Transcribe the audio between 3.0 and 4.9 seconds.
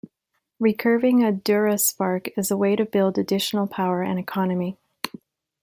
additional power and economy.